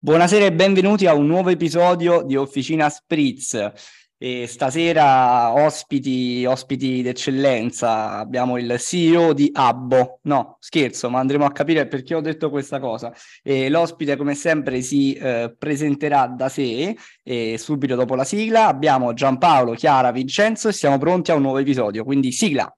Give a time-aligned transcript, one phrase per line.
[0.00, 3.72] Buonasera e benvenuti a un nuovo episodio di Officina Spritz.
[4.16, 10.20] E stasera ospiti, ospiti d'eccellenza, abbiamo il CEO di Abbo.
[10.22, 13.12] No, scherzo, ma andremo a capire perché ho detto questa cosa.
[13.42, 19.12] E l'ospite, come sempre, si eh, presenterà da sé e subito dopo la sigla abbiamo
[19.14, 22.04] Giampaolo, Chiara, Vincenzo e siamo pronti a un nuovo episodio.
[22.04, 22.72] Quindi sigla.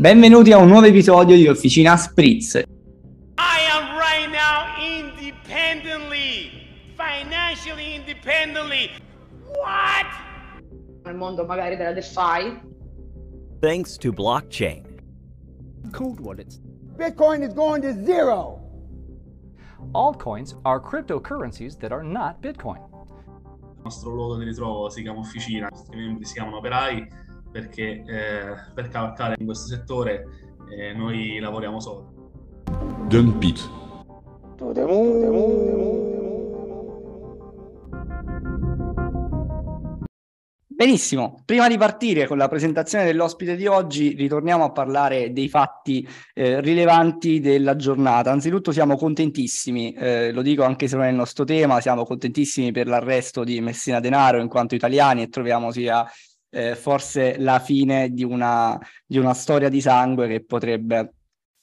[0.00, 2.54] Benvenuti a un nuovo episodio di Officina Spritz.
[2.54, 2.62] I
[3.70, 6.50] am right now independently,
[6.96, 8.88] financially independently.
[9.44, 10.06] What?
[11.02, 12.62] nel mondo magari della DeFi.
[13.60, 14.86] Thanks to blockchain.
[15.90, 16.62] Cold wallets.
[16.96, 18.58] Bitcoin is going to zero.
[19.92, 22.80] Altcoins are cryptocurrencies that are not Bitcoin.
[23.76, 28.04] Il nostro logo di ritrovo si chiama Officina, i nostri membri si chiamano operai perché
[28.06, 30.24] eh, per cavalcare in questo settore
[30.70, 32.30] eh, noi lavoriamo solo.
[33.08, 33.68] Dump it.
[40.80, 46.08] Benissimo, prima di partire con la presentazione dell'ospite di oggi, ritorniamo a parlare dei fatti
[46.32, 48.30] eh, rilevanti della giornata.
[48.32, 52.72] Anzitutto siamo contentissimi, eh, lo dico anche se non è il nostro tema, siamo contentissimi
[52.72, 56.02] per l'arresto di Messina Denaro in quanto italiani e troviamo sia
[56.50, 61.14] eh, forse la fine di una, di una storia di sangue che potrebbe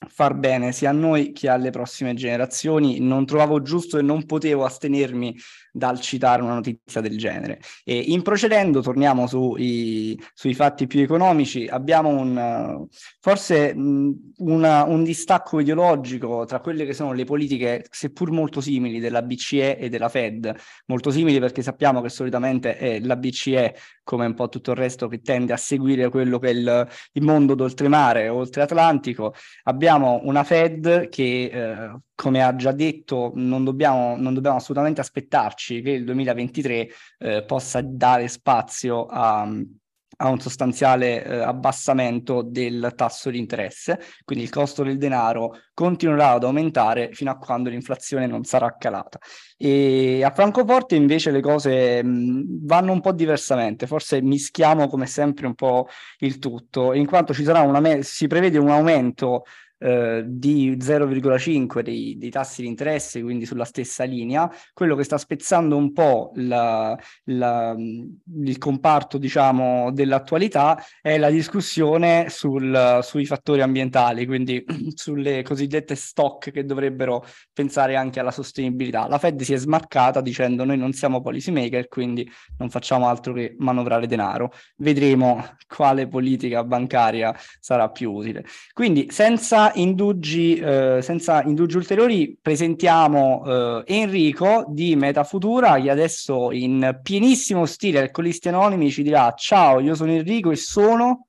[0.06, 3.00] far bene sia a noi che alle prossime generazioni.
[3.00, 5.36] Non trovavo giusto e non potevo astenermi
[5.78, 7.60] dal citare una notizia del genere.
[7.84, 12.86] E in procedendo, torniamo sui, sui fatti più economici, abbiamo un,
[13.20, 19.22] forse una, un distacco ideologico tra quelle che sono le politiche, seppur molto simili, della
[19.22, 20.54] BCE e della Fed,
[20.86, 25.08] molto simili perché sappiamo che solitamente è la BCE, come un po' tutto il resto,
[25.08, 29.34] che tende a seguire quello che è il, il mondo d'oltremare, oltre Atlantico.
[29.64, 35.82] Abbiamo una Fed che eh, come ha già detto, non dobbiamo, non dobbiamo assolutamente aspettarci
[35.82, 43.30] che il 2023 eh, possa dare spazio a, a un sostanziale eh, abbassamento del tasso
[43.30, 48.42] di interesse, quindi il costo del denaro continuerà ad aumentare fino a quando l'inflazione non
[48.42, 49.20] sarà calata.
[49.56, 55.46] E a Francoforte invece le cose mh, vanno un po' diversamente, forse mischiamo come sempre
[55.46, 55.86] un po'
[56.18, 59.44] il tutto, in quanto ci sarà una me- si prevede un aumento
[59.78, 64.50] eh, di 0,5 dei, dei, tassi di interesse, quindi sulla stessa linea.
[64.72, 72.26] Quello che sta spezzando un po' la, la, il comparto, diciamo, dell'attualità è la discussione
[72.28, 79.06] sul, sui fattori ambientali, quindi sulle cosiddette stock che dovrebbero pensare anche alla sostenibilità.
[79.06, 82.28] La Fed si è smarcata dicendo noi non siamo policy maker, quindi
[82.58, 84.52] non facciamo altro che manovrare denaro.
[84.76, 88.44] Vedremo quale politica bancaria sarà più utile.
[88.72, 97.00] Quindi senza indugi, eh, senza indugi ulteriori, presentiamo eh, Enrico di Metafutura che adesso in
[97.02, 101.26] pienissimo stile alcolisti anonimi ci dirà ciao, io sono Enrico e sono...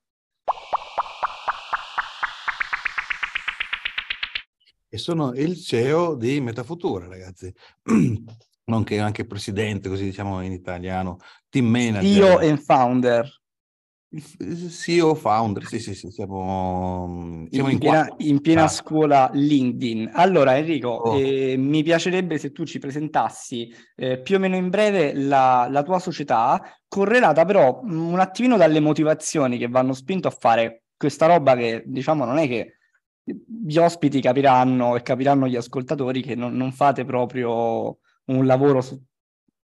[4.92, 7.52] E sono il CEO di Metafutura, ragazzi.
[8.64, 11.18] Nonché anche presidente, così diciamo in italiano,
[11.48, 12.02] team manager.
[12.02, 13.39] CEO and founder.
[14.12, 18.68] CEO founder, sì, sì, sì, siamo, siamo in, in, piena, in piena ah.
[18.68, 20.10] scuola LinkedIn.
[20.14, 21.16] Allora, Enrico, oh.
[21.16, 25.84] eh, mi piacerebbe se tu ci presentassi eh, più o meno in breve la, la,
[25.84, 31.54] tua società, correlata però un attimino dalle motivazioni che vanno spinto a fare questa roba
[31.54, 32.78] che, diciamo, non è che
[33.22, 39.00] gli ospiti capiranno e capiranno gli ascoltatori che non, non fate proprio un lavoro su,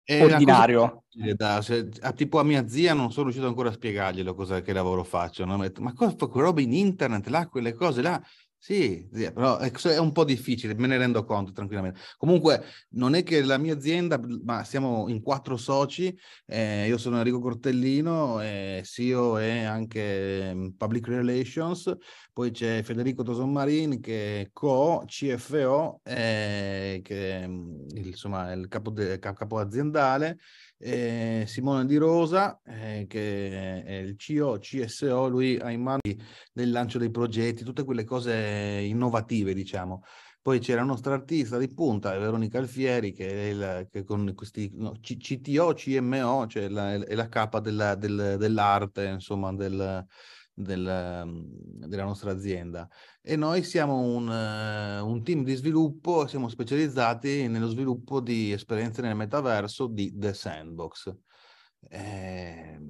[0.06, 1.04] ordinario.
[1.34, 4.72] Da, se, a, tipo a mia zia non sono riuscito ancora a spiegarglielo cosa che
[4.72, 5.44] lavoro faccio.
[5.44, 5.56] No?
[5.56, 8.22] Ma cosa fa quella roba in internet là, quelle cose là?
[8.58, 12.00] Sì, però è un po' difficile, me ne rendo conto tranquillamente.
[12.16, 17.18] Comunque non è che la mia azienda, ma siamo in quattro soci, eh, io sono
[17.18, 21.94] Enrico Cortellino, eh, CEO e anche mm, Public Relations,
[22.32, 29.20] poi c'è Federico Tosommarin che è co-CFO, eh, che mm, insomma è il capo, de,
[29.20, 30.38] capo aziendale,
[30.78, 36.00] eh, Simone Di Rosa, eh, che è il CEO, CSO, lui ha in mano
[36.52, 40.02] del lancio dei progetti, tutte quelle cose innovative, diciamo.
[40.46, 44.70] Poi c'è la nostra artista di punta, Veronica Alfieri, che è il, che con questi
[44.74, 50.06] no, CTO, CMO, cioè la, è la capa della, del, dell'arte, insomma, del,
[50.58, 51.44] del,
[51.86, 52.88] della nostra azienda
[53.20, 59.02] e noi siamo un, uh, un, team di sviluppo, siamo specializzati nello sviluppo di esperienze
[59.02, 61.14] nel metaverso di The Sandbox.
[61.90, 62.80] Eh,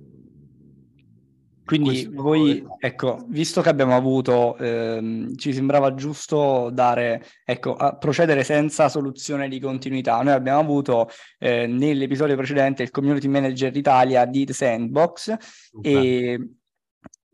[1.64, 8.44] Quindi voi, ecco, visto che abbiamo avuto, ehm, ci sembrava giusto dare, ecco, a procedere
[8.44, 10.22] senza soluzione di continuità.
[10.22, 11.08] Noi abbiamo avuto
[11.38, 15.34] eh, nell'episodio precedente il Community Manager Italia di The Sandbox,
[15.80, 16.38] e,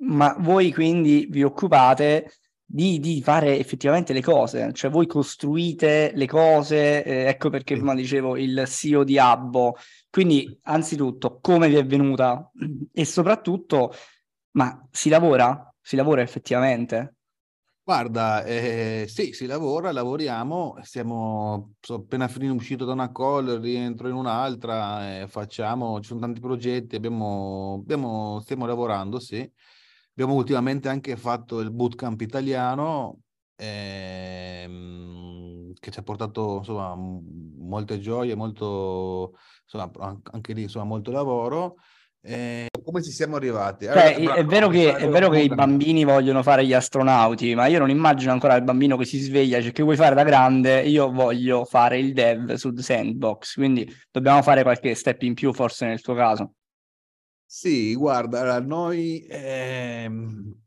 [0.05, 2.33] ma voi quindi vi occupate
[2.65, 7.95] di, di fare effettivamente le cose, cioè voi costruite le cose, eh, ecco perché prima
[7.95, 9.77] dicevo il CEO di Abbo.
[10.11, 12.51] Quindi, anzitutto, come vi è venuta
[12.93, 13.93] e soprattutto,
[14.53, 15.75] ma si lavora?
[15.81, 17.17] Si lavora effettivamente?
[17.85, 24.09] Guarda, eh, sì, si lavora, lavoriamo, siamo so, appena finito uscito da una call, rientro
[24.09, 29.51] in un'altra, eh, facciamo, ci sono tanti progetti, abbiamo, abbiamo- stiamo lavorando, sì.
[30.14, 33.20] Abbiamo ultimamente anche fatto il bootcamp italiano,
[33.56, 41.11] ehm, che ci ha portato, insomma, molte gioie, molto, insomma, an- anche lì, insomma, molto
[41.11, 41.76] lavoro.
[42.25, 43.87] Eh, come ci siamo arrivati?
[43.87, 47.67] Cioè, Allora, è vero che, è vero che i bambini vogliono fare gli astronauti, ma
[47.67, 50.82] io non immagino ancora il bambino che si sveglia, cioè che vuoi fare da grande?
[50.82, 55.53] Io voglio fare il dev su The Sandbox, quindi dobbiamo fare qualche step in più
[55.53, 56.53] forse nel tuo caso.
[57.55, 60.59] Sì, guarda, noi ehm,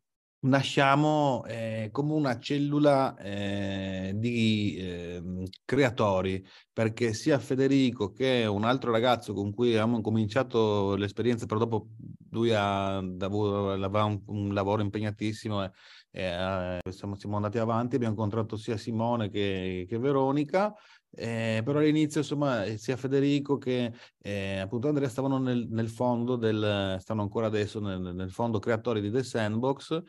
[0.42, 8.92] nasciamo eh, come una cellula eh, di ehm, creatori, perché sia Federico che un altro
[8.92, 11.88] ragazzo con cui abbiamo cominciato l'esperienza, però dopo
[12.30, 15.72] lui ha, aveva un, un lavoro impegnatissimo e,
[16.12, 20.72] e, eh, siamo, siamo andati avanti, abbiamo incontrato sia Simone che, che Veronica.
[21.16, 26.36] Eh, però all'inizio, insomma, eh, sia Federico che eh, appunto Andrea stavano nel, nel fondo
[26.36, 30.04] del, stanno ancora adesso nel, nel fondo creatori di The Sandbox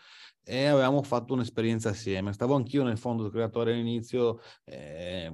[0.48, 2.32] e avevamo fatto un'esperienza assieme.
[2.32, 5.32] Stavo anch'io nel fondo creatore all'inizio, eh,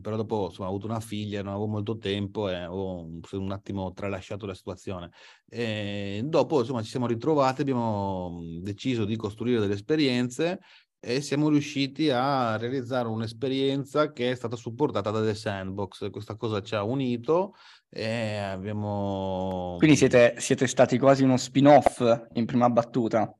[0.00, 3.50] però dopo insomma, ho avuto una figlia, non avevo molto tempo e ho un, un
[3.50, 5.10] attimo tralasciato la situazione.
[5.48, 10.60] E dopo insomma ci siamo ritrovati, abbiamo deciso di costruire delle esperienze
[11.08, 16.10] e siamo riusciti a realizzare un'esperienza che è stata supportata da The Sandbox.
[16.10, 17.54] Questa cosa ci ha unito
[17.88, 19.76] e abbiamo...
[19.78, 23.32] Quindi siete, siete stati quasi uno spin-off in prima battuta.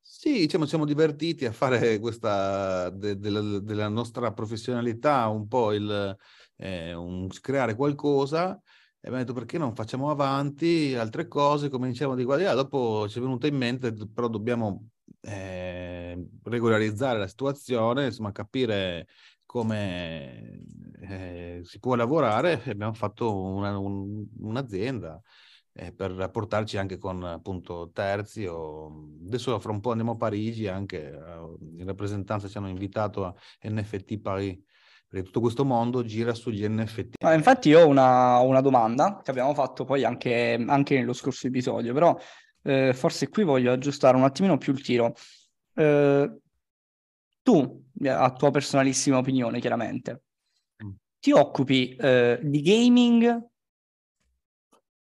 [0.00, 5.72] Sì, diciamo, ci siamo divertiti a fare questa de- della, della nostra professionalità un po'
[5.72, 6.16] il
[6.58, 12.22] eh, un- creare qualcosa e abbiamo detto perché non facciamo avanti altre cose, cominciamo di
[12.22, 12.54] e là.
[12.54, 14.90] Dopo ci è venuto in mente, però dobbiamo
[15.20, 19.06] eh, regolarizzare la situazione, insomma, capire
[19.44, 20.60] come
[21.00, 22.62] eh, si può lavorare.
[22.66, 25.20] Abbiamo fatto una- un- un'azienda
[25.72, 30.68] eh, per rapportarci anche con appunto terzi o adesso fra un po' andiamo a Parigi
[30.68, 34.58] anche eh, in rappresentanza ci hanno invitato a NFT Paris
[35.06, 39.30] perché tutto questo mondo gira sugli NFT Ma infatti io ho una, una domanda che
[39.30, 42.16] abbiamo fatto poi anche, anche nello scorso episodio, però
[42.66, 45.14] eh, forse qui voglio aggiustare un attimino più il tiro.
[45.74, 46.38] Eh,
[47.42, 50.22] tu, eh, a tua personalissima opinione, chiaramente,
[50.84, 50.90] Mm.
[51.20, 53.46] ti occupi eh, di gaming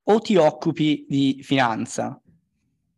[0.04, 2.20] o ti occupi di finanza?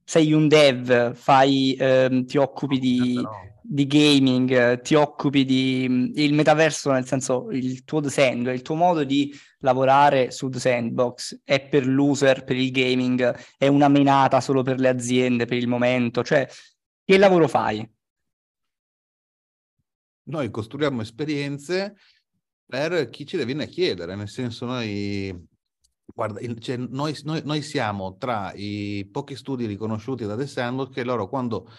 [0.06, 5.86] Sei un dev, fai, ehm, ti occupi di, Però- di gaming, eh, ti occupi di
[5.88, 10.58] mh, il metaverso, nel senso il tuo design, il tuo modo di lavorare su The
[10.58, 15.56] Sandbox è per l'user, per il gaming, è una menata solo per le aziende per
[15.56, 16.46] il momento, cioè
[17.04, 17.88] che lavoro fai?
[20.24, 21.96] noi costruiamo esperienze
[22.66, 25.46] per chi ce le viene a chiedere, nel senso noi,
[26.06, 31.04] guarda, cioè, noi, noi- noi siamo tra i pochi studi riconosciuti da The Sandbox che
[31.04, 31.70] loro quando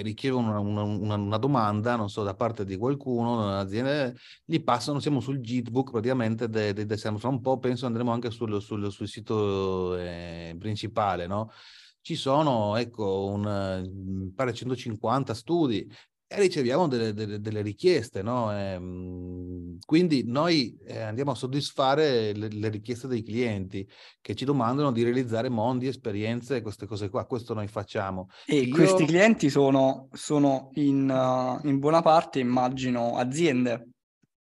[0.00, 4.12] ricevono una, una- una- domanda, non so, da parte di qualcuno, un'azienda,
[4.44, 8.30] gli passano, siamo sul Gitbook praticamente di The Sandbox, fra un po' penso andremo anche
[8.30, 11.50] sul, sul- sul sito eh, principale, no?
[12.00, 15.86] Ci sono, ecco, un, eh, pare 150 studi
[16.34, 18.52] e riceviamo delle, delle- delle richieste, no?
[18.52, 23.86] Ehm, quindi noi eh, andiamo a soddisfare le, le richieste dei clienti
[24.20, 27.26] che ci domandano di realizzare mondi, esperienze, queste cose qua.
[27.26, 28.28] Questo noi facciamo.
[28.46, 33.88] E Io- questi clienti sono, sono in, uh, in buona parte, immagino, aziende.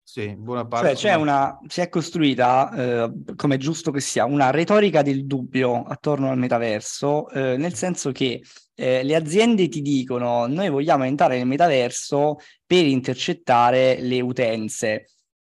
[0.04, 0.88] Sì, buona parte.
[0.88, 5.00] Cioè, c'è sono- una, si è costruita, eh, come è giusto che sia, una retorica
[5.00, 8.42] del dubbio attorno al metaverso, eh, nel senso che
[8.74, 15.06] eh, le aziende ti dicono noi vogliamo entrare nel metaverso per intercettare le utenze.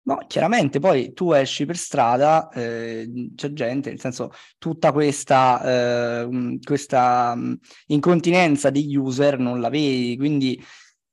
[0.05, 6.27] No, chiaramente poi tu esci per strada, eh, c'è gente, nel senso tutta questa, eh,
[6.27, 10.61] mh, questa mh, incontinenza degli user non la vedi, quindi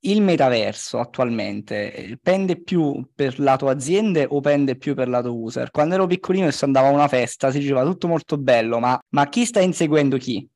[0.00, 5.70] il metaverso attualmente eh, pende più per lato aziende o pende più per lato user?
[5.70, 8.98] Quando ero piccolino e si andava a una festa si diceva tutto molto bello, ma,
[9.10, 10.48] ma chi sta inseguendo chi?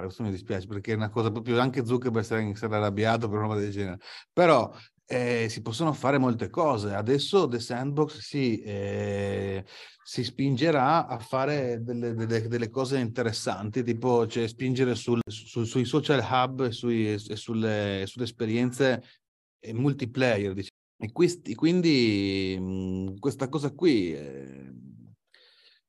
[0.00, 3.60] Questo mi dispiace perché è una cosa proprio anche Zuckerberg sarà, arrabbiato per una roba
[3.60, 3.98] del genere.
[4.32, 4.72] Però
[5.06, 6.94] eh, si possono fare molte cose.
[6.94, 9.64] Adesso The Sandbox si, eh,
[10.02, 15.84] si spingerà a fare delle, delle, delle, cose interessanti, tipo cioè, spingere sul, su, sui
[15.84, 19.02] social hub e, sui, e sulle, sulle, esperienze
[19.72, 20.54] multiplayer.
[20.54, 20.80] Diciamo.
[20.98, 24.72] E questi, quindi mh, questa cosa qui eh,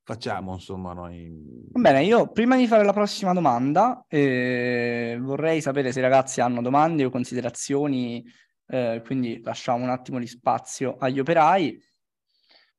[0.04, 1.32] facciamo, insomma, noi.
[1.72, 6.62] Bene, io prima di fare la prossima domanda eh, vorrei sapere se i ragazzi hanno
[6.62, 8.24] domande o considerazioni
[8.68, 11.92] eh, quindi lasciamo un attimo di spazio agli operai.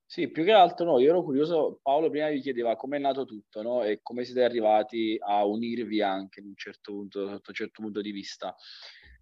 [0.06, 3.24] Sì, più che altro no, io ero curioso, Paolo prima vi chiedeva come è nato
[3.24, 3.82] tutto no?
[3.82, 8.00] e come siete arrivati a unirvi anche in un certo punto, sotto un certo punto
[8.00, 8.54] di vista.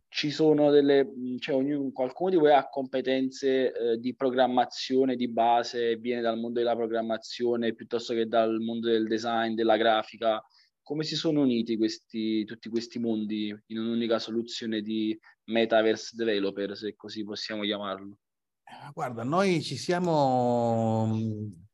[0.08, 5.96] Ci sono delle, cioè ognuno, qualcuno di voi ha competenze eh, di programmazione di base,
[5.96, 10.44] viene dal mondo della programmazione piuttosto che dal mondo del design, della grafica,
[10.82, 16.94] come si sono uniti questi, tutti questi mondi in un'unica soluzione di metaverse developer, se
[16.94, 18.18] così possiamo chiamarlo?
[18.64, 21.18] Eh, guarda, noi ci siamo,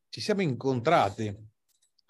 [0.08, 1.34] ci siamo incontrati,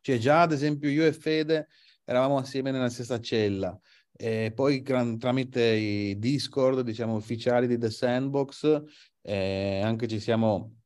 [0.00, 1.68] cioè già ad esempio io e Fede
[2.04, 3.78] eravamo assieme nella stessa cella,
[4.12, 8.82] e poi tramite i Discord, diciamo, ufficiali di The Sandbox,
[9.22, 10.76] eh, anche ci siamo,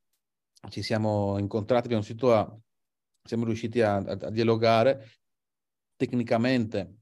[0.69, 2.59] ci siamo incontrati, abbiamo riuscito a,
[3.23, 5.11] siamo riusciti a, a, a dialogare
[5.97, 7.02] tecnicamente.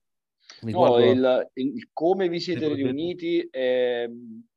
[0.62, 4.10] No, il, il, come vi siete riuniti eh,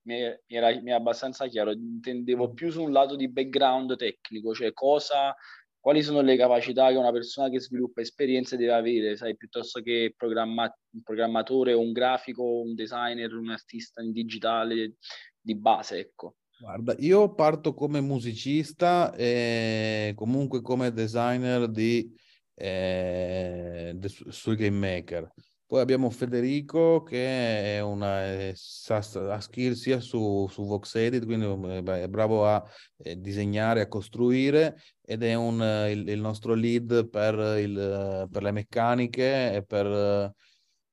[0.04, 4.74] mi, era, mi, è abbastanza chiaro, intendevo più su un lato di background tecnico, cioè
[4.74, 5.36] cosa,
[5.80, 10.14] quali sono le capacità che una persona che sviluppa esperienze deve avere, sai, piuttosto che
[10.16, 14.96] programma, un programmatore un grafico, un designer, un artista in digitale
[15.40, 16.36] di base, ecco.
[16.60, 22.10] Guarda, io parto come musicista e comunque come designer di
[22.56, 23.98] eh,
[24.30, 25.34] sul game maker.
[25.74, 28.54] Poi abbiamo Federico che è una, è,
[28.90, 30.92] ha skill sia su, su Vox
[31.26, 32.64] quindi beh, è bravo a
[32.98, 38.52] eh, disegnare, a costruire ed è un, il, il, nostro lead per, il, per le
[38.52, 40.36] meccaniche e per,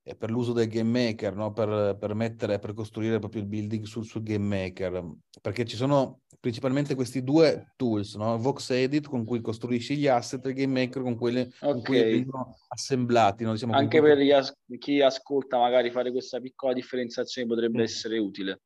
[0.02, 1.52] e per l'uso del game maker, no?
[1.52, 5.04] per, per, mettere, per costruire proprio il building sul, sul game maker.
[5.42, 8.38] Perché ci sono principalmente questi due tools, no?
[8.38, 11.72] Vox Edit con cui costruisci gli asset e Game Maker con, quelli, okay.
[11.72, 13.44] con cui vengono assemblati.
[13.44, 13.52] No?
[13.52, 17.82] Diciamo, Anche per as- chi ascolta magari fare questa piccola differenziazione potrebbe mm.
[17.82, 18.62] essere utile.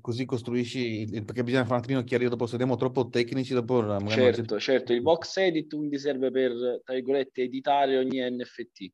[0.00, 3.98] Così costruisci, perché bisogna fare un attimino chiarire, dopo se andiamo troppo tecnici, dopo...
[4.06, 8.92] Certo, certo, il Vox Edit quindi serve per, tra virgolette, editare ogni NFT.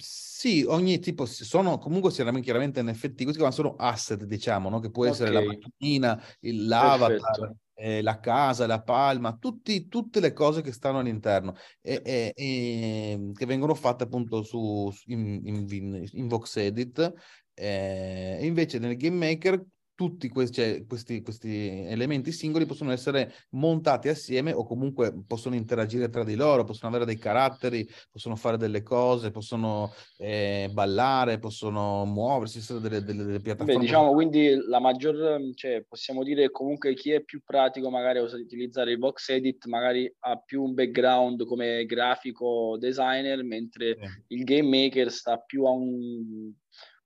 [0.00, 4.78] Sì, ogni tipo sono comunque chiaramente NFT, questi qua sono asset, diciamo, no?
[4.78, 5.44] che può essere okay.
[5.44, 11.00] la macchinina, il, l'avatar, eh, la casa, la palma, tutti, tutte le cose che stanno
[11.00, 17.12] all'interno e, e, e che vengono fatte appunto su, in, in, in Vox Edit.
[17.54, 19.60] Eh, invece nel Game Maker
[19.98, 26.08] tutti questi, cioè, questi, questi, elementi singoli possono essere montati assieme o comunque possono interagire
[26.08, 32.04] tra di loro, possono avere dei caratteri, possono fare delle cose, possono eh, ballare, possono
[32.04, 33.74] muoversi, essere delle, delle, delle piattaforme.
[33.74, 38.22] Beh, diciamo quindi la maggior, cioè, possiamo dire comunque chi è più pratico magari a
[38.22, 44.36] utilizzare il box edit magari ha più un background come grafico designer, mentre sì.
[44.36, 46.52] il game maker sta più a un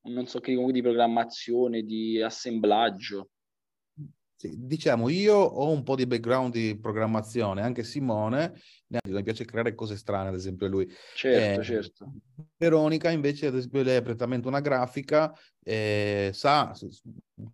[0.04, 3.30] non so che di programmazione, di assemblaggio.
[4.42, 9.73] Sì, diciamo, io ho un po' di background di programmazione, anche Simone, mi piace creare
[9.73, 10.92] cose strane, ad esempio lui.
[11.14, 12.12] Certo, eh, certo.
[12.56, 15.32] Veronica invece, ad esempio, lei è prettamente una grafica,
[15.62, 16.75] eh, sa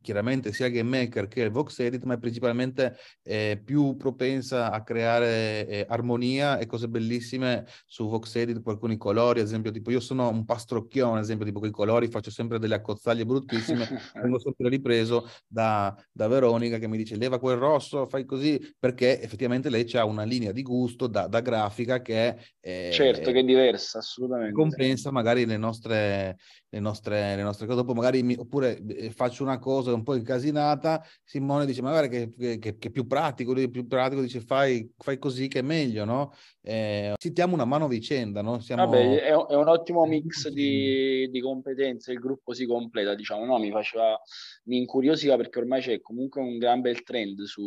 [0.01, 4.71] chiaramente sia il Game Maker che il Vox Edit, ma è principalmente eh, più propensa
[4.71, 9.71] a creare eh, armonia e cose bellissime su Vox Edit con alcuni colori, ad esempio,
[9.71, 13.25] tipo io sono un pastrocchione, ad esempio, tipo con i colori faccio sempre delle accozzaglie
[13.25, 13.87] bruttissime,
[14.23, 19.21] vengo sempre ripreso da, da Veronica che mi dice leva quel rosso, fai così, perché
[19.21, 22.37] effettivamente lei ha una linea di gusto da, da grafica che è...
[22.61, 24.53] Eh, certo, che è diversa, assolutamente.
[24.53, 26.37] Compensa magari le nostre,
[26.71, 30.15] le nostre, le nostre cose, dopo magari mi, oppure eh, faccio una cosa un po'
[30.15, 34.41] incasinata, Simone dice magari che, che, che, che più pratico, lui è più pratico, dice
[34.41, 36.33] fai, fai così che è meglio, no?
[36.61, 38.61] Eh, ci una mano vicenda, no?
[38.61, 38.85] Siamo...
[38.85, 43.59] Vabbè, è, è, un ottimo mix di, di, competenze, il gruppo si completa, diciamo, no?
[43.59, 44.21] Mi faceva,
[44.65, 47.63] mi incuriosiva perché ormai c'è comunque un gran bel trend su,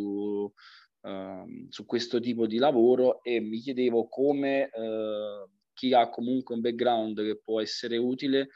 [1.00, 6.60] uh, su questo tipo di lavoro e mi chiedevo come uh, chi ha comunque un
[6.60, 8.48] background che può essere utile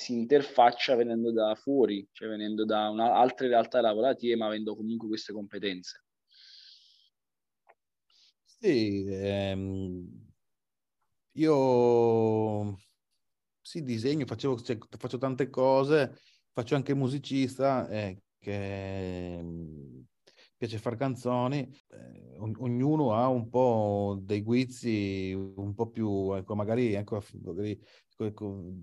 [0.00, 5.32] si interfaccia venendo da fuori, cioè venendo da altre realtà lavorative, ma avendo comunque queste
[5.32, 6.04] competenze.
[8.44, 10.28] Sì, ehm,
[11.32, 12.78] io
[13.60, 16.18] sì, disegno, facevo, cioè, faccio tante cose,
[16.52, 20.00] faccio anche musicista, eh, che mm,
[20.56, 23.79] piace fare canzoni, eh, ognuno ha un po'
[24.30, 27.78] dei guizzi un po' più, ecco, magari, ecco, magari
[28.16, 28.74] ecco,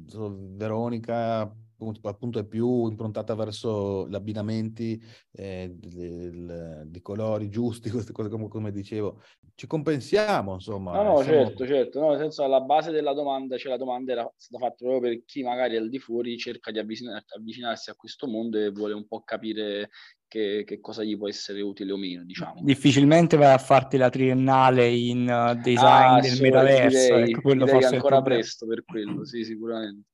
[0.56, 1.56] Veronica
[2.02, 5.00] appunto è più improntata verso gli abbinamenti
[5.32, 9.22] eh, di colori giusti, queste cose come, come, dicevo.
[9.54, 10.94] Ci compensiamo, insomma.
[10.94, 11.46] No, no, siamo...
[11.46, 12.00] certo, certo.
[12.00, 15.24] No, nel senso, alla base della domanda, cioè la domanda era stata fatta proprio per
[15.26, 19.08] chi magari al di fuori cerca di avvicinar- avvicinarsi a questo mondo e vuole un
[19.08, 19.90] po' capire
[20.28, 22.62] che, che, cosa gli può essere utile o meno, diciamo.
[22.64, 27.16] Difficilmente vai a farti la triennale in uh, design ah, del metaverso.
[27.16, 30.10] Direi, ecco, quello forse ancora presto per quello, sì, sicuramente.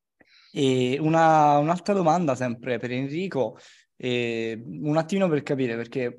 [0.52, 3.58] E una, un'altra domanda sempre per Enrico,
[3.96, 6.18] eh, un attimino per capire, perché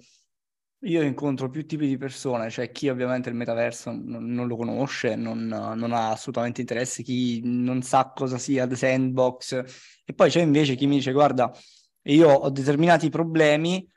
[0.85, 5.15] io incontro più tipi di persone, cioè chi ovviamente il metaverso non, non lo conosce,
[5.15, 9.65] non, non, ha assolutamente interesse, chi non sa cosa sia The Sandbox,
[10.05, 11.51] e poi c'è invece chi mi dice guarda,
[12.05, 13.89] io ho determinati problemi,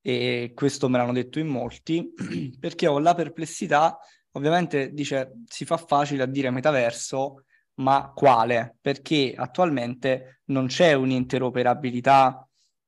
[0.00, 2.12] e questo me l'hanno detto in molti,
[2.60, 3.98] perché ho la perplessità,
[4.32, 7.44] ovviamente dice si fa facile a dire metaverso,
[7.76, 8.76] ma quale?
[8.80, 12.46] Perché attualmente non c'è un'interoperabilità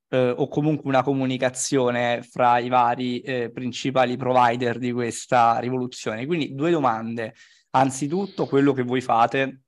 [0.09, 6.25] eh, o comunque una comunicazione fra i vari eh, principali provider di questa rivoluzione.
[6.25, 7.33] Quindi due domande.
[7.71, 9.63] Anzitutto quello che voi fate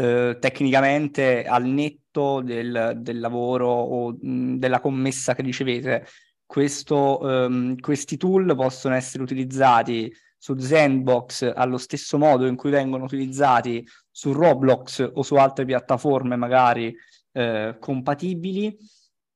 [0.00, 6.06] eh, tecnicamente al netto del, del lavoro o mh, della commessa che ricevete,
[6.46, 13.04] questo, ehm, questi tool possono essere utilizzati su Zenbox allo stesso modo in cui vengono
[13.04, 16.96] utilizzati su Roblox o su altre piattaforme magari
[17.32, 18.74] eh, compatibili.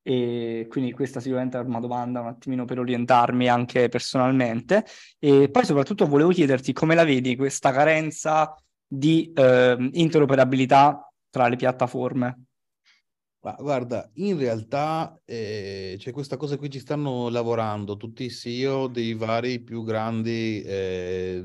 [0.06, 4.85] E quindi questa sicuramente è una domanda un attimino per orientarmi anche personalmente.
[5.18, 8.54] E poi soprattutto volevo chiederti come la vedi questa carenza
[8.87, 12.45] di eh, interoperabilità tra le piattaforme.
[13.45, 18.87] Ma guarda, in realtà eh, c'è questa cosa qui, ci stanno lavorando tutti i CEO
[18.87, 21.44] dei vari più grandi eh,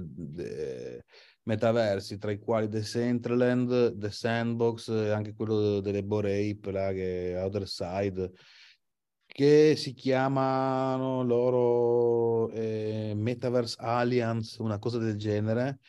[1.43, 7.33] metaversi, tra i quali The Centraland, The Sandbox e anche quello delle Borape, là, che
[7.33, 8.31] è Other Side,
[9.25, 15.79] che si chiamano loro eh, Metaverse Alliance, una cosa del genere,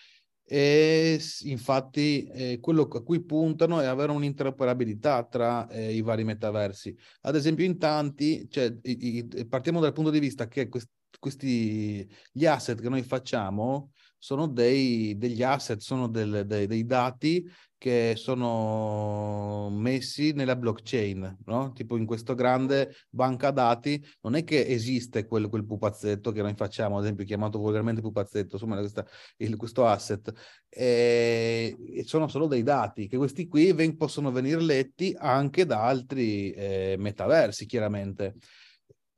[0.53, 6.93] e infatti eh, quello a cui puntano è avere un'interoperabilità tra eh, i vari metaversi.
[7.21, 10.89] Ad esempio, in tanti, cioè, i, i, partiamo dal punto di vista che quest,
[11.21, 17.49] questi, gli asset che noi facciamo sono dei, degli asset, sono del, dei, dei dati
[17.81, 21.73] che sono messi nella blockchain, no?
[21.73, 26.53] Tipo in questo grande banca dati, non è che esiste quel, quel pupazzetto che noi
[26.55, 29.07] facciamo, ad esempio chiamato volgarmente pupazzetto, insomma questa,
[29.39, 30.31] il, questo asset,
[30.69, 35.83] e, e, sono solo dei dati, che questi qui ven, possono venire letti anche da
[35.83, 38.35] altri eh, metaversi, chiaramente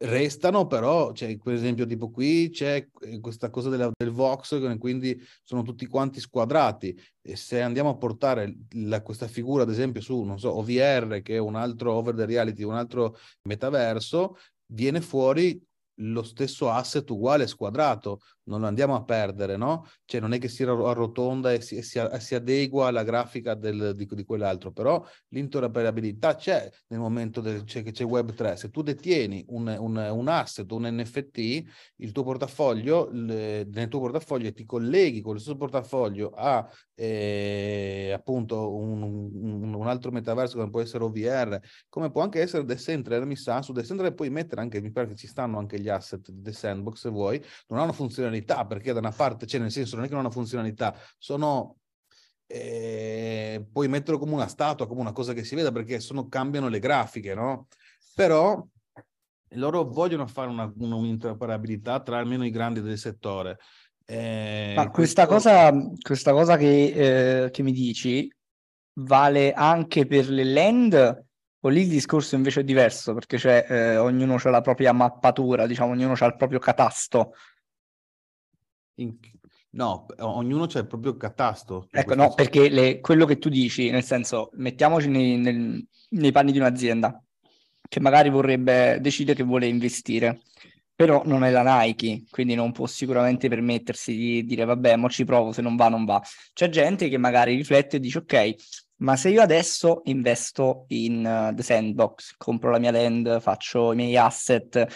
[0.02, 5.20] restano però, cioè, per esempio tipo qui c'è eh, questa cosa della, del Vox, quindi
[5.42, 6.98] sono tutti quanti squadrati.
[7.20, 11.34] E se andiamo a portare la, questa figura ad esempio su, non so, OVR che
[11.34, 14.36] è un altro over the reality, un altro metaverso,
[14.66, 15.60] viene fuori
[16.02, 19.86] lo stesso asset uguale squadrato, non lo andiamo a perdere, no?
[20.04, 24.08] Cioè non è che si arrotonda e si, si, si adegua alla grafica del, di,
[24.10, 28.54] di, quell'altro, però l'interoperabilità c'è nel momento del, c'è, che c'è Web3.
[28.54, 31.64] Se tu detieni un, un, un, asset, un NFT,
[31.96, 38.12] il tuo portafoglio, le, nel tuo portafoglio ti colleghi con il suo portafoglio a eh,
[38.14, 43.26] appunto un, un, un, altro metaverso come può essere OVR, come può anche essere Decentraland,
[43.26, 46.30] mi sa, su Decentraland puoi mettere anche, mi pare che ci stanno anche gli asset
[46.30, 50.04] di Sandbox se vuoi, non hanno funzionalità perché da una parte, cioè nel senso non
[50.04, 51.76] è che non hanno funzionalità, sono
[52.52, 56.68] eh, puoi metterlo come una statua, come una cosa che si veda perché sono, cambiano
[56.68, 57.68] le grafiche, no?
[58.14, 58.62] Però
[59.54, 63.58] loro vogliono fare una, un'interoperabilità tra almeno i grandi del settore.
[64.04, 65.48] Eh, Ma questa questo...
[65.48, 68.30] cosa, questa cosa che, eh, che, mi dici
[69.00, 71.24] vale anche per le land
[71.64, 75.66] o lì il discorso invece è diverso perché cioè, eh, ognuno ha la propria mappatura,
[75.66, 77.34] diciamo, ognuno ha il proprio catasto.
[78.96, 79.16] In...
[79.70, 81.88] No, ognuno c'ha il proprio catasto.
[81.90, 86.52] Ecco, no, perché le, quello che tu dici, nel senso, mettiamoci nei, nel, nei panni
[86.52, 87.22] di un'azienda
[87.88, 90.40] che magari vorrebbe decidere che vuole investire
[90.94, 95.24] però non è la Nike, quindi non può sicuramente permettersi di dire vabbè, mo ci
[95.24, 96.22] provo, se non va non va.
[96.52, 98.54] C'è gente che magari riflette e dice ok,
[99.02, 103.96] ma se io adesso investo in uh, The Sandbox, compro la mia land, faccio i
[103.96, 104.86] miei asset,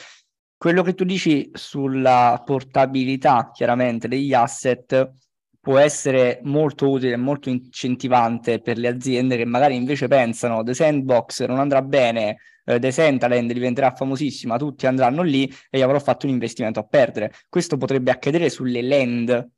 [0.57, 5.12] quello che tu dici sulla portabilità chiaramente degli asset
[5.61, 10.75] può essere molto utile e molto incentivante per le aziende che magari invece pensano The
[10.75, 16.27] Sandbox non andrà bene, eh, Decentraland diventerà famosissima, tutti andranno lì e io avrò fatto
[16.27, 17.33] un investimento a perdere.
[17.49, 19.51] Questo potrebbe accadere sulle land.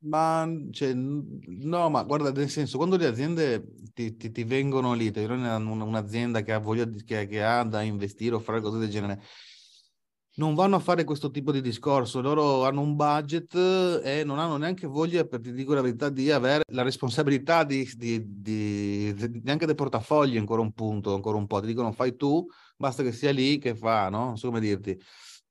[0.00, 5.10] Ma cioè, no, ma guarda, nel senso, quando le aziende ti, ti, ti vengono lì,
[5.10, 8.78] ti vengono un'azienda che ha voglia di, che, che ha da investire o fare cose
[8.78, 9.20] del genere,
[10.36, 13.52] non vanno a fare questo tipo di discorso, loro hanno un budget
[14.04, 17.84] e non hanno neanche voglia, per ti dico la verità, di avere la responsabilità di,
[17.96, 21.58] di, di neanche dei portafogli ancora un punto, ancora un po'.
[21.58, 24.26] Ti dicono fai tu, basta che sia lì che fa, no?
[24.26, 24.96] Non so come dirti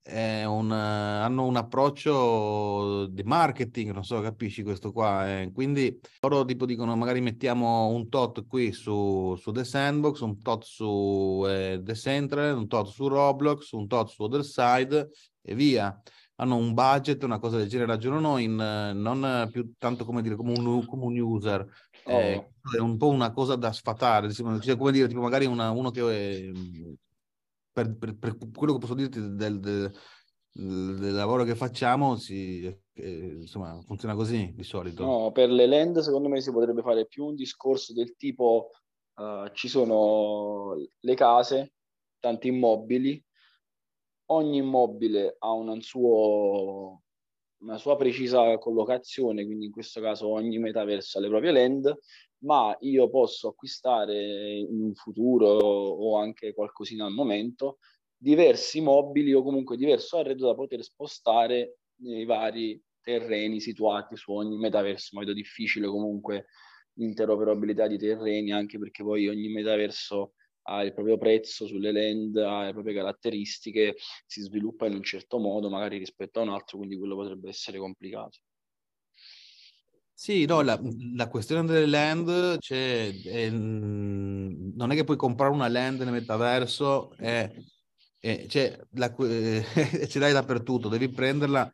[0.04, 5.40] un, hanno un approccio di marketing, non so, capisci questo qua.
[5.40, 5.50] Eh.
[5.52, 10.64] Quindi loro tipo dicono magari mettiamo un tot qui su, su The Sandbox, un tot
[10.64, 15.10] su eh, The Central, un tot su Roblox, un tot su Other Side
[15.42, 16.00] e via.
[16.40, 20.56] Hanno un budget, una cosa del genere, ragionano in, non più tanto come dire come
[20.56, 21.66] un, come un user,
[22.04, 22.12] oh.
[22.12, 25.90] eh, è un po' una cosa da sfatare, cioè, come dire, tipo magari una, uno
[25.90, 26.52] che è,
[27.84, 29.92] per, per, per, quello che posso dirti del, del,
[30.52, 35.04] del lavoro che facciamo, si, eh, insomma, funziona così di solito.
[35.04, 38.70] No, per le land secondo me si potrebbe fare più un discorso del tipo
[39.14, 41.74] uh, ci sono le case,
[42.18, 43.22] tanti immobili,
[44.30, 47.02] ogni immobile ha un suo,
[47.62, 51.96] una sua precisa collocazione, quindi in questo caso ogni metaverso ha le proprie land,
[52.40, 57.78] ma io posso acquistare in un futuro o anche qualcosina al momento
[58.16, 64.56] diversi mobili o comunque diverso arredo da poter spostare nei vari terreni situati su ogni
[64.58, 65.10] metaverso.
[65.14, 66.46] Ma vedo difficile comunque
[66.94, 72.64] l'interoperabilità di terreni, anche perché poi ogni metaverso ha il proprio prezzo sulle land, ha
[72.66, 73.96] le proprie caratteristiche,
[74.26, 77.78] si sviluppa in un certo modo magari rispetto a un altro, quindi quello potrebbe essere
[77.78, 78.38] complicato.
[80.20, 80.76] Sì, no, la,
[81.14, 87.12] la questione delle land, cioè, è, non è che puoi comprare una land nel metaverso
[87.16, 87.64] e,
[88.18, 91.72] e cioè, la, ce l'hai dappertutto, devi prenderla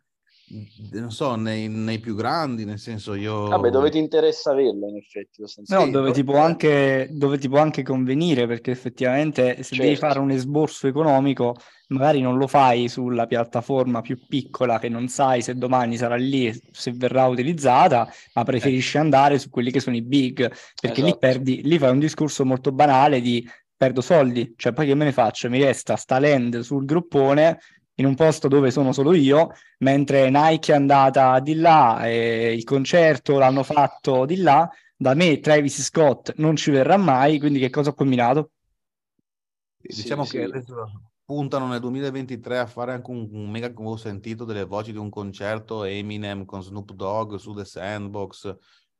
[0.92, 3.48] non so, nei, nei, più grandi, nel senso io...
[3.48, 5.42] Vabbè, dove ti interessa averlo in effetti?
[5.68, 9.82] No, dove ti, può anche, dove ti può anche convenire, perché effettivamente se certo.
[9.82, 11.56] devi fare un esborso economico,
[11.88, 16.52] magari non lo fai sulla piattaforma più piccola che non sai se domani sarà lì,
[16.70, 19.00] se verrà utilizzata, ma preferisci eh.
[19.00, 20.48] andare su quelli che sono i big,
[20.80, 21.06] perché esatto.
[21.06, 25.04] lì perdi, lì fai un discorso molto banale di perdo soldi, cioè poi che me
[25.04, 25.48] ne faccio?
[25.48, 27.58] Mi resta sta land sul gruppone
[27.96, 32.64] in un posto dove sono solo io, mentre Nike è andata di là e il
[32.64, 37.70] concerto l'hanno fatto di là, da me Travis Scott non ci verrà mai, quindi che
[37.70, 38.50] cosa ho combinato?
[39.76, 40.72] Diciamo sì, che sì.
[41.24, 44.98] puntano nel 2023 a fare anche un, un mega, come ho sentito, delle voci di
[44.98, 48.56] un concerto Eminem con Snoop Dogg su The Sandbox,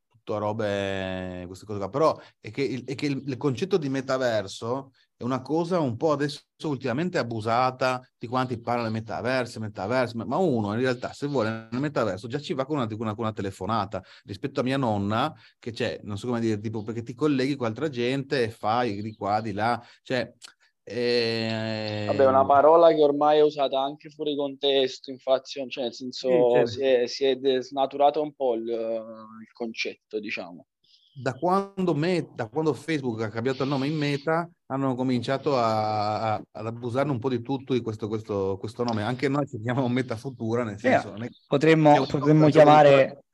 [0.08, 1.88] tutto robe, queste cose qua.
[1.88, 5.96] Però è che, il, è che il, il concetto di metaverso è una cosa un
[5.96, 11.26] po' adesso ultimamente abusata di quanti parlano di metaverso, metaverso, ma uno in realtà se
[11.26, 14.02] vuole nel metaverso già ci va con una, con una, con una telefonata.
[14.24, 17.68] Rispetto a mia nonna che c'è, non so come dire, tipo perché ti colleghi con
[17.68, 20.32] altra gente e fai di qua, di là, cioè...
[20.86, 22.04] Eh...
[22.08, 26.52] Vabbè, una parola che ormai è usata anche fuori contesto, infatti, cioè nel senso sì,
[26.52, 26.70] certo.
[26.70, 30.66] si, è, si, è, snaturato un po' il, il concetto, diciamo
[31.16, 36.34] da quando, Meta, da quando, Facebook ha cambiato il nome in Meta, hanno cominciato a,
[36.34, 39.02] a, ad abusarne un po' di tutto di questo, questo, questo nome.
[39.02, 41.14] Anche noi ci chiamiamo Meta Futura, nel senso...
[41.16, 41.28] Yeah.
[41.46, 43.24] Potremmo, potremmo chiamare...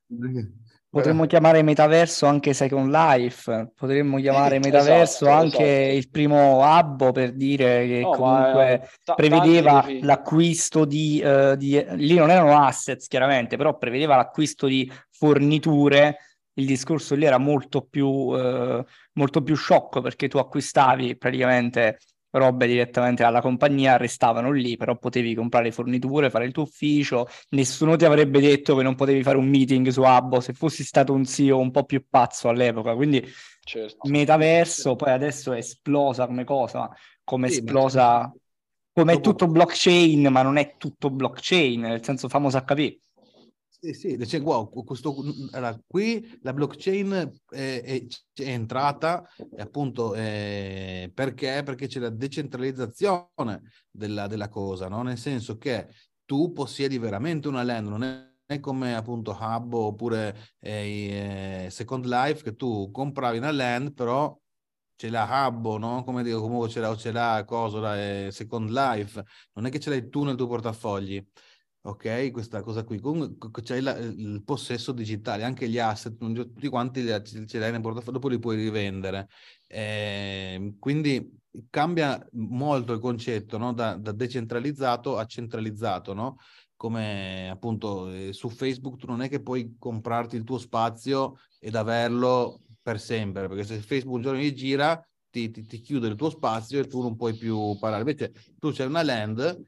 [0.91, 5.97] Potremmo chiamare metaverso anche Second Life, potremmo chiamare esatto, metaverso esatto, anche esatto.
[5.97, 12.15] il primo Abbo per dire che no, comunque t- prevedeva l'acquisto di, uh, di, lì
[12.15, 16.17] non erano assets chiaramente, però prevedeva l'acquisto di forniture
[16.61, 21.97] il discorso lì era molto più, eh, molto più sciocco perché tu acquistavi praticamente
[22.31, 27.95] robe direttamente dalla compagnia, restavano lì, però potevi comprare forniture, fare il tuo ufficio, nessuno
[27.95, 31.25] ti avrebbe detto che non potevi fare un meeting su Abbo se fossi stato un
[31.25, 33.25] CEO un po' più pazzo all'epoca, quindi
[33.63, 34.07] certo.
[34.07, 36.89] metaverso poi adesso è esplosa come cosa,
[37.23, 38.33] come sì, esplosa,
[38.93, 42.97] come è tutto blockchain, ma non è tutto blockchain, nel senso famoso HP.
[43.83, 45.15] Sì, dice, wow, questo,
[45.53, 51.63] allora, qui la blockchain è, è, è entrata appunto eh, perché?
[51.65, 55.01] Perché c'è la decentralizzazione della, della cosa, no?
[55.01, 55.87] nel senso che
[56.25, 62.43] tu possiedi veramente una land, non è è come appunto Hub oppure eh, Second Life
[62.43, 64.37] che tu compravi una land però
[64.97, 66.03] ce l'ha Hub, no?
[66.03, 69.89] Come dico, comunque ce l'ha, ce l'ha cosa, eh, Second Life, non è che ce
[69.89, 71.25] l'hai tu nel tuo portafogli
[71.83, 72.31] ok?
[72.31, 77.57] Questa cosa qui, comunque c'è la- il possesso digitale, anche gli asset, tutti quanti ce
[77.57, 79.27] li hai nel portafoglio, dopo li puoi rivendere.
[79.67, 81.39] Ehm, quindi
[81.69, 83.73] cambia molto il concetto, no?
[83.73, 86.37] Da, da decentralizzato a centralizzato, no?
[86.75, 91.75] Come appunto eh, su Facebook tu non è che puoi comprarti il tuo spazio ed
[91.75, 96.15] averlo per sempre, perché se Facebook un giorno gli gira, ti, ti- ti chiude il
[96.15, 98.01] tuo spazio e tu non puoi più parlare.
[98.01, 99.63] Invece tu c'è una land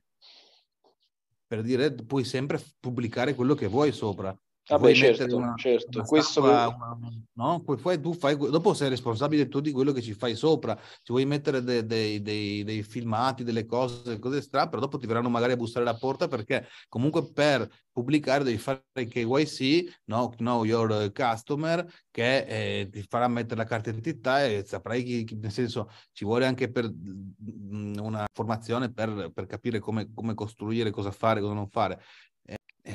[1.53, 4.35] per dire puoi sempre pubblicare quello che vuoi sopra.
[4.65, 5.97] Vuoi mettere certo, una- certo.
[5.97, 7.61] una Questo statua, che- una- no?
[7.63, 10.75] Poi, tu fai, dopo sei responsabile tu di quello che ci fai sopra.
[10.75, 15.05] Ci vuoi mettere de- dei, dei- dei filmati, delle cose, cose strane, però dopo ti
[15.05, 20.29] verranno magari a bussare alla porta perché comunque per pubblicare devi fare il KYC, no?
[20.37, 25.35] Know Your Customer, che eh, ti farà mettere la carta d'identità e saprai chi, chi-
[25.35, 30.89] nel senso ci vuole anche per mm, una formazione per, per capire come, come costruire,
[30.89, 32.01] cosa fare, cosa non fare.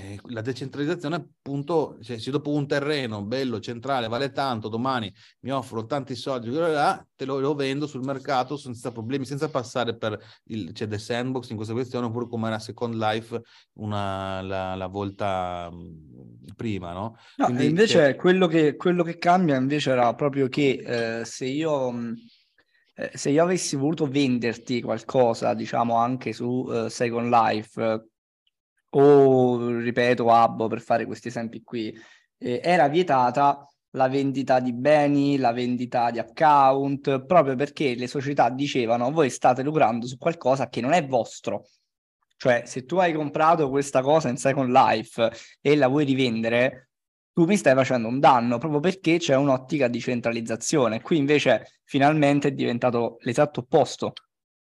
[0.08, 5.50] Eh, la decentralizzazione appunto, cioè, se dopo un terreno bello, centrale, vale tanto, domani mi
[5.50, 10.72] offrono tanti soldi, te lo, lo vendo sul mercato senza problemi, senza passare per il,
[10.72, 13.38] c'è The Sandbox in questa questione, oppure come era Second Life
[13.74, 15.70] una, la, la volta
[16.56, 17.18] prima, no?
[17.36, 21.44] No, Quindi invece c'è- quello che, quello che cambia invece era proprio che eh, se
[21.44, 21.92] io,
[22.94, 28.06] eh, se io avessi voluto venderti qualcosa, diciamo anche su eh, Second Life
[28.90, 31.96] o ripeto Abbo per fare questi esempi qui,
[32.38, 38.51] eh, era vietata la vendita di beni, la vendita di account, proprio perché le società
[38.51, 41.66] dicevano voi state lucrando su qualcosa che non è vostro.
[42.37, 46.90] Cioè, se tu hai comprato questa cosa in Second Life e la vuoi rivendere,
[47.33, 51.01] tu mi stai facendo un danno proprio perché c'è un'ottica di centralizzazione.
[51.01, 54.12] Qui invece finalmente è diventato l'esatto opposto.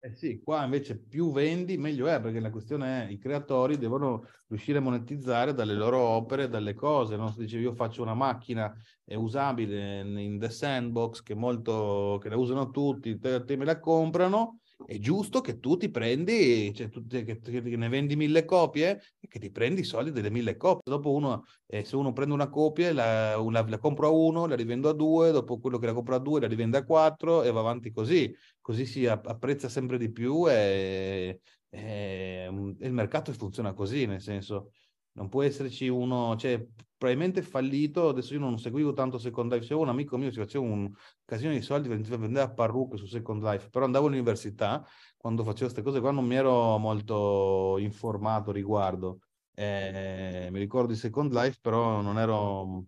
[0.07, 4.25] Eh sì, qua invece più vendi meglio è, perché la questione è i creatori devono
[4.47, 7.33] riuscire a monetizzare dalle loro opere, dalle cose, no?
[7.33, 8.73] Se dicevi io faccio una macchina
[9.07, 14.61] usabile in The Sandbox, che, molto, che la usano tutti, te, te me la comprano,
[14.85, 19.27] è giusto che tu ti prendi, cioè tu, che, che ne vendi mille copie e
[19.27, 20.83] che ti prendi i soldi delle mille copie.
[20.85, 24.55] Dopo uno, eh, se uno prende una copia, la, una, la compro a uno, la
[24.55, 27.51] rivendo a due, dopo quello che la compra a due la rivende a quattro e
[27.51, 28.35] va avanti così.
[28.61, 34.21] Così si app- apprezza sempre di più e, e, e il mercato funziona così, nel
[34.21, 34.73] senso
[35.17, 36.65] non può esserci uno, cioè
[36.97, 40.65] probabilmente fallito, adesso io non seguivo tanto Second Life, c'era un amico mio che faceva
[40.65, 40.91] un
[41.25, 46.01] casino di soldi, vendeva parrucche su Second Life, però andavo all'università, quando facevo queste cose
[46.01, 49.19] qua non mi ero molto informato riguardo,
[49.59, 52.85] Eh, mi ricordo di Second Life, però non ero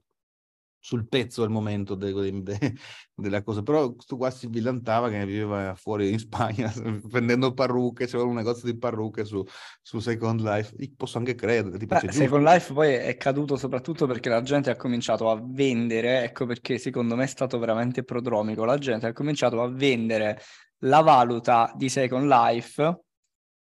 [0.80, 2.72] sul pezzo al momento de- de- de-
[3.14, 6.72] della cosa, però questo qua si villantava che viveva fuori in Spagna
[7.04, 9.42] vendendo parrucche, c'era un negozio di parrucche su,
[9.82, 13.56] su Second Life, Io posso anche credere, tipo, Eh, giusto- Second Life poi è caduto
[13.56, 18.04] soprattutto perché la gente ha cominciato a vendere, ecco perché secondo me è stato veramente
[18.04, 20.40] prodromico, la gente ha cominciato a vendere
[20.82, 23.00] la valuta di Second Life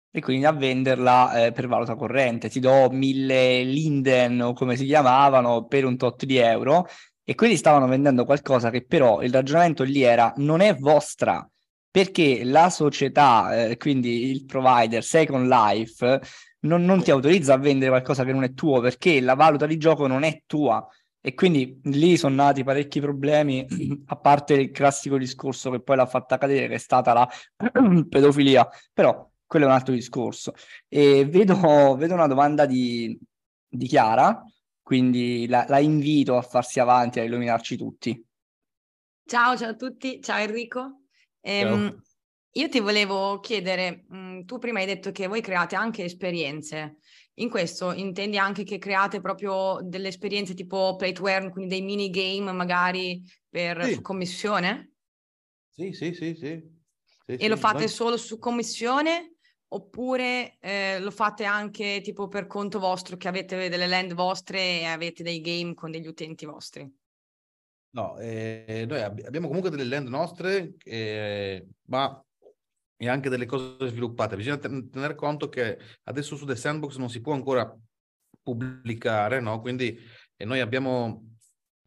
[0.09, 2.49] e quindi a venderla eh, per valuta corrente.
[2.49, 6.85] Ti do mille Linden o come si chiamavano per un tot di euro
[7.29, 11.45] e quindi stavano vendendo qualcosa che però il ragionamento lì era non è vostra
[11.91, 16.21] perché la società, eh, quindi il provider Second Life
[16.61, 19.75] non, non ti autorizza a vendere qualcosa che non è tuo perché la valuta di
[19.75, 20.87] gioco non è tua.
[21.19, 23.65] E quindi lì sono nati parecchi problemi,
[24.07, 27.27] a parte il classico discorso che poi l'ha fatta cadere, che è stata la
[28.07, 30.53] pedofilia, però quello è un altro discorso.
[30.87, 33.19] E vedo, vedo una domanda di,
[33.67, 34.41] di Chiara,
[34.87, 38.25] quindi la, la invito a farsi avanti, a illuminarci tutti.
[39.25, 41.01] Ciao, ciao a tutti, ciao Enrico.
[41.41, 41.93] Ehm,
[42.51, 46.99] io ti volevo chiedere, mh, tu prima hai detto che voi create anche esperienze.
[47.39, 51.83] In questo intendi anche che create proprio delle esperienze tipo play to earn, quindi dei
[51.83, 53.95] minigame magari per Sì.
[53.95, 54.93] su commissione?
[55.67, 56.63] Sì, sì, sì, sì.
[57.25, 59.33] Sì, E sì, lo fate noi- solo su commissione
[59.69, 64.85] oppure eh, lo fate anche tipo per conto vostro, che avete delle land vostre e
[64.85, 66.89] avete dei game con degli utenti vostri?
[67.89, 72.21] No, eh, noi abbi- abbiamo comunque delle land nostre, eh, ma
[72.99, 74.35] e anche delle cose sviluppate.
[74.35, 77.75] Bisogna ten- tener conto che adesso su The Sandbox non si può ancora
[78.41, 79.61] pubblicare, no?
[79.61, 79.97] Quindi
[80.35, 81.35] eh, noi abbiamo,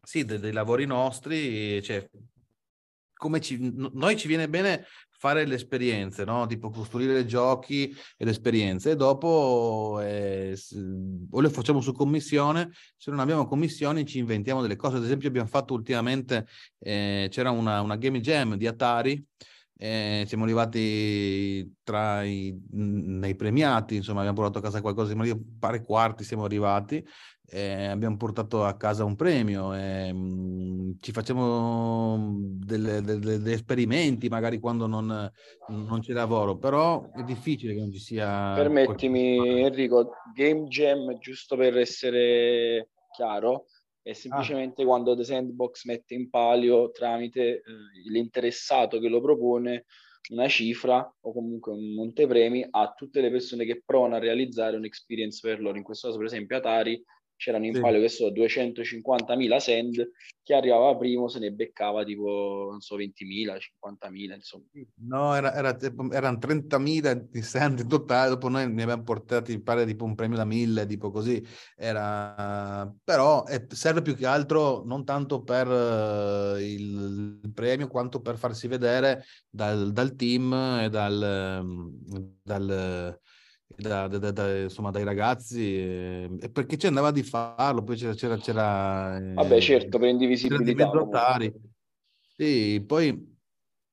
[0.01, 2.09] sì, de- dei lavori nostri, cioè,
[3.13, 4.85] come ci, no- noi ci viene bene
[5.21, 6.47] fare le esperienze, no?
[6.47, 10.57] Tipo costruire giochi e le esperienze e dopo eh,
[11.29, 14.97] o le facciamo su commissione, se non abbiamo commissioni ci inventiamo delle cose.
[14.97, 16.47] Ad esempio abbiamo fatto ultimamente,
[16.79, 19.23] eh, c'era una, una game jam di Atari
[19.83, 25.83] eh, siamo arrivati tra i, nei premiati, insomma abbiamo portato a casa qualcosa, arrivati, pare
[25.83, 27.03] quarti siamo arrivati,
[27.53, 30.15] eh, abbiamo portato a casa un premio, eh,
[31.01, 35.29] ci facciamo delle, delle, degli esperimenti magari quando non,
[35.67, 38.53] non, c'è lavoro, però è difficile che non ci sia...
[38.55, 43.65] Permettimi Enrico, Game Jam, giusto per essere chiaro,
[44.01, 44.85] è semplicemente ah.
[44.85, 47.61] quando The Sandbox mette in palio tramite eh,
[48.09, 49.85] l'interessato che lo propone
[50.29, 55.39] una cifra o comunque un montepremi a tutte le persone che provano a realizzare un'experience
[55.41, 55.77] per loro.
[55.77, 57.03] In questo caso, per esempio, Atari
[57.41, 57.79] c'erano in sì.
[57.79, 60.11] palio che so 250.000 send
[60.43, 64.65] chi arrivava primo se ne beccava tipo non so 20.000 50.000 insomma
[65.07, 65.75] no era, era,
[66.11, 70.37] erano 30.000 di send in totale dopo noi ne abbiamo portati pare tipo un premio
[70.37, 71.43] da 1000 tipo così
[71.75, 78.21] era però è, serve più che altro non tanto per uh, il, il, premio quanto
[78.21, 81.65] per farsi vedere dal, dal team e dal,
[82.43, 83.19] dal
[83.75, 88.37] da, da, da, insomma, dai ragazzi eh, perché ci andava di farlo poi c'era, c'era,
[88.37, 90.89] c'era eh, vabbè certo per indivisibilità
[92.35, 93.37] sì, poi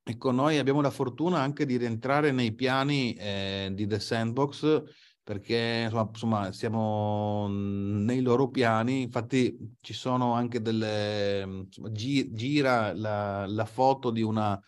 [0.03, 4.83] ecco noi abbiamo la fortuna anche di rientrare nei piani eh, di The Sandbox
[5.23, 9.03] perché insomma, insomma, siamo nei loro piani.
[9.03, 14.59] Infatti ci sono anche delle insomma, gi- gira la, la foto di una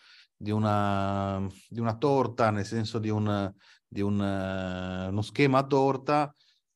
[0.41, 3.53] di una, di una torta, nel senso di un,
[3.91, 6.33] di un, uh, uno schema a torta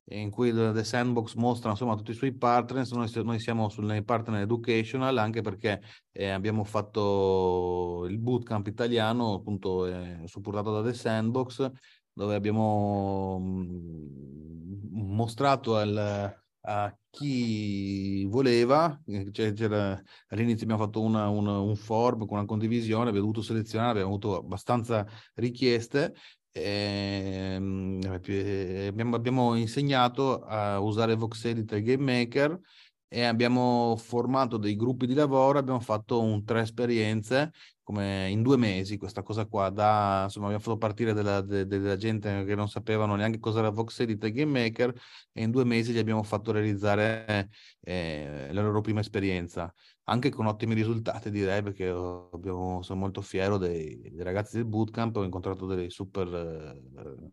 [0.10, 4.42] in cui The Sandbox mostra insomma tutti i suoi partners, noi, noi siamo nei partner
[4.42, 11.72] educational anche perché eh, abbiamo fatto il bootcamp italiano appunto eh, supportato da The Sandbox
[12.14, 16.36] dove abbiamo mm, mostrato al,
[16.68, 19.54] a chi voleva, eh, cioè,
[20.28, 24.38] all'inizio abbiamo fatto una, una, un form con una condivisione, abbiamo dovuto selezionare, abbiamo avuto
[24.38, 26.14] abbastanza richieste
[26.58, 27.56] eh,
[28.88, 32.58] abbiamo, abbiamo, insegnato a usare Vox Editor Game Maker
[33.10, 37.52] e abbiamo formato dei gruppi di lavoro, abbiamo fatto un, tre esperienze
[37.84, 41.98] come in due mesi questa cosa qua, da, insomma abbiamo fatto partire della, de, della
[41.98, 44.94] gente che non sapevano neanche cosa era Vox Editor Game Maker
[45.34, 47.50] e in due mesi gli abbiamo fatto realizzare
[47.82, 49.72] eh, la loro prima esperienza
[50.06, 55.16] anche con ottimi risultati direi perché abbiamo, sono molto fiero dei, dei, ragazzi del bootcamp,
[55.16, 57.30] ho incontrato dei super, eh,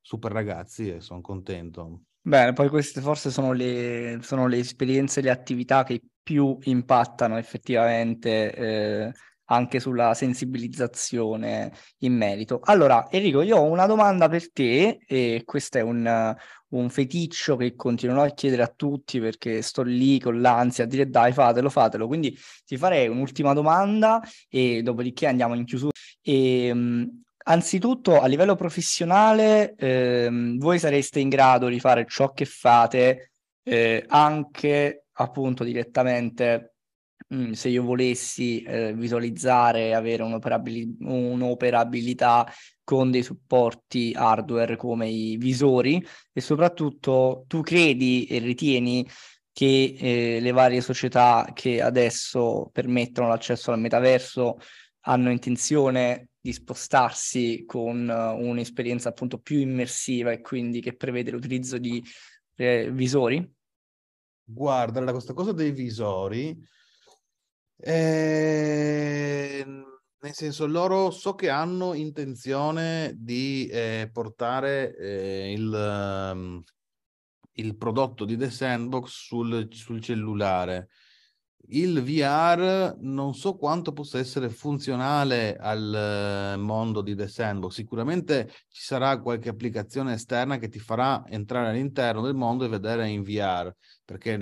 [0.00, 2.02] super ragazzi e sono contento.
[2.20, 8.54] Bene, poi queste forse sono le, sono le esperienze, le attività che più impattano effettivamente
[8.54, 9.12] eh,
[9.52, 12.60] anche sulla sensibilizzazione in merito.
[12.62, 16.34] Allora, Enrico, io ho una domanda per te e questo è un,
[16.68, 21.08] un feticcio che continuerò a chiedere a tutti perché sto lì con l'ansia a dire
[21.08, 22.06] dai, fatelo, fatelo.
[22.06, 25.92] Quindi ti farei un'ultima domanda e dopodiché andiamo in chiusura.
[26.22, 32.46] E, um, anzitutto, a livello professionale, ehm, voi sareste in grado di fare ciò che
[32.46, 33.32] fate
[33.64, 36.71] eh, anche appunto direttamente
[37.34, 42.46] Mm, se io volessi eh, visualizzare avere un'operabil- un'operabilità
[42.84, 49.06] con dei supporti hardware come i visori e soprattutto tu credi e ritieni
[49.52, 54.58] che eh, le varie società che adesso permettono l'accesso al metaverso
[55.02, 61.78] hanno intenzione di spostarsi con uh, un'esperienza appunto più immersiva e quindi che prevede l'utilizzo
[61.78, 62.02] di
[62.56, 63.48] eh, visori?
[64.44, 66.56] Guarda, questa cosa dei visori
[67.84, 69.64] eh,
[70.20, 76.62] nel senso, loro so che hanno intenzione di eh, portare eh, il, um,
[77.54, 80.90] il, prodotto di The Sandbox sul, sul, cellulare.
[81.68, 87.72] Il VR non so quanto possa essere funzionale al mondo di The Sandbox.
[87.72, 93.08] Sicuramente ci sarà qualche applicazione esterna che ti farà entrare all'interno del mondo e vedere
[93.08, 93.72] in VR,
[94.04, 94.36] perché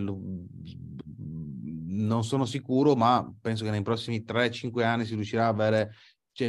[2.06, 5.94] non sono sicuro, ma penso che nei prossimi 3-5 anni si riuscirà a avere
[6.32, 6.48] cioè,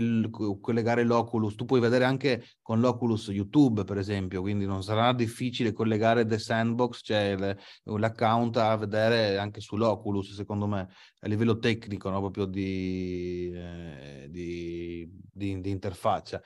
[0.59, 1.55] collegare l'Oculus.
[1.55, 6.37] Tu puoi vedere anche con l'Oculus YouTube, per esempio, quindi non sarà difficile collegare The
[6.37, 10.87] Sandbox, cioè le, l'account a vedere anche sull'Oculus, secondo me,
[11.19, 12.19] a livello tecnico, no?
[12.19, 16.41] proprio di, eh, di, di, di interfaccia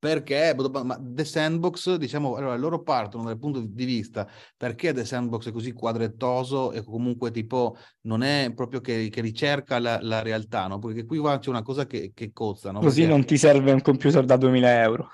[0.00, 4.26] perché ma The Sandbox, diciamo, allora loro partono dal punto di vista
[4.56, 7.76] perché The Sandbox è così quadrettoso e comunque tipo
[8.06, 10.78] non è proprio che, che ricerca la, la, realtà, no?
[10.78, 12.80] Perché qui c'è una cosa che, che cozza, no?
[12.80, 13.14] Così perché...
[13.14, 15.10] non ti serve un computer da 2000 euro.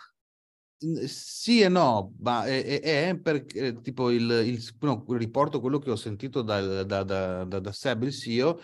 [1.07, 5.91] Sì e no, ma è, è, è perché tipo il, il, no, riporto quello che
[5.91, 8.61] ho sentito da, da, da, da, da Seb, il CEO.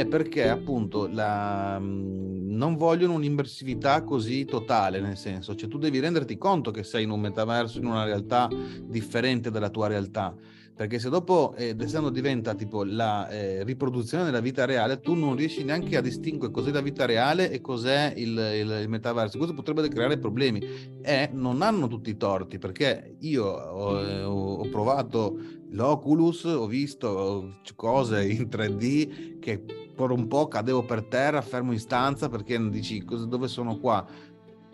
[0.00, 6.00] È perché appunto la, mm, non vogliono un'immersività così totale, nel senso, cioè tu devi
[6.00, 8.48] renderti conto che sei in un metaverso, in una realtà
[8.82, 10.34] differente dalla tua realtà
[10.80, 15.36] perché se dopo eh, essendo diventa tipo la eh, riproduzione della vita reale, tu non
[15.36, 19.36] riesci neanche a distinguere cos'è la vita reale e cos'è il, il, il metaverso.
[19.36, 20.58] Questo potrebbe creare problemi
[21.02, 27.58] e non hanno tutti i torti, perché io ho, eh, ho provato l'Oculus, ho visto
[27.76, 29.62] cose in 3D che
[29.94, 34.06] per un po' cadevo per terra, fermo in stanza perché dici dove sono qua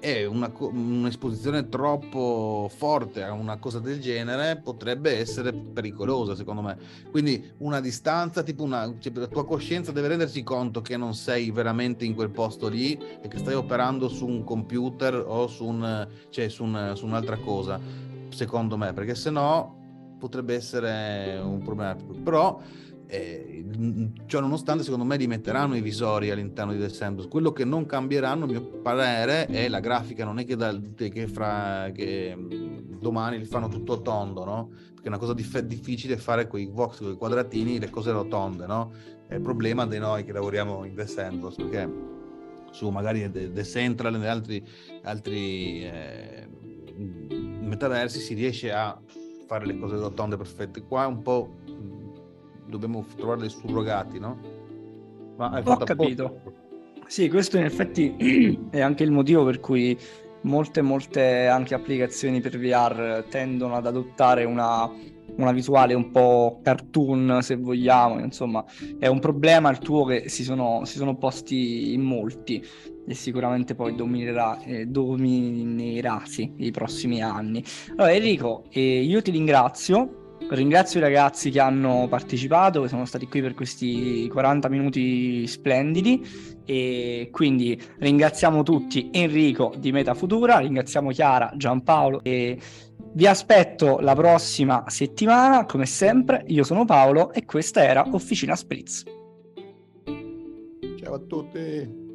[0.06, 6.76] e una, un'esposizione troppo forte a una cosa del genere potrebbe essere pericolosa secondo me.
[7.10, 11.50] Quindi una distanza tipo una cioè, la tua coscienza deve rendersi conto che non sei
[11.50, 16.06] veramente in quel posto lì e che stai operando su un computer o su, un,
[16.30, 17.80] cioè, su, un, su un'altra cosa
[18.28, 18.92] secondo me.
[18.92, 21.96] Perché se no potrebbe essere un problema.
[22.22, 22.60] Però
[24.26, 27.28] ciò nonostante, secondo me li metteranno i visori all'interno di The Sandbox.
[27.28, 30.24] Quello che non cambieranno, a mio parere, è la grafica.
[30.24, 34.68] Non è che, da, che, fra, che mm, domani li fanno tutto tondo, no?
[34.68, 38.10] Perché è una cosa dif- difficile fare con i vox, con i quadratini, le cose
[38.10, 38.92] rotonde, no?
[39.26, 42.14] È il problema di noi che lavoriamo in The Sandbox, perché
[42.70, 44.66] su magari The, The Central e altri,
[45.02, 46.48] altri eh,
[47.60, 49.00] metaversi si riesce a
[49.46, 50.82] fare le cose rotonde perfette.
[50.82, 51.54] Qua è un po'
[52.68, 54.38] dobbiamo trovare dei surrogati, no?
[55.36, 56.24] Ma hai Ho capito.
[56.24, 56.64] Apposta.
[57.06, 59.96] Sì, questo in effetti è anche il motivo per cui
[60.42, 64.90] molte, molte anche applicazioni per VR tendono ad adottare una,
[65.36, 68.18] una visuale un po' cartoon, se vogliamo.
[68.18, 68.64] Insomma,
[68.98, 72.64] è un problema il tuo che si sono, si sono posti in molti
[73.08, 77.62] e sicuramente poi dominerà, eh, dominerà sì, i prossimi anni.
[77.90, 83.26] Allora, Enrico, eh, io ti ringrazio Ringrazio i ragazzi che hanno partecipato, che sono stati
[83.26, 86.24] qui per questi 40 minuti splendidi
[86.64, 92.58] e quindi ringraziamo tutti Enrico di Meta Futura, ringraziamo Chiara, Giampaolo e
[93.12, 96.44] vi aspetto la prossima settimana, come sempre.
[96.46, 99.02] Io sono Paolo e questa era Officina Spritz.
[100.98, 102.05] Ciao a tutti.